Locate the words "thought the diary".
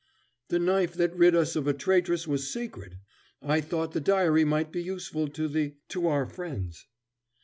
3.61-4.43